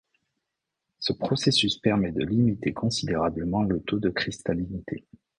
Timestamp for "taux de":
3.83-4.09